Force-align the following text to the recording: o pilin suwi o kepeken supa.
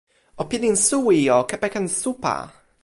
o 0.41 0.43
pilin 0.49 0.77
suwi 0.85 1.19
o 1.35 1.37
kepeken 1.49 1.87
supa. 1.99 2.35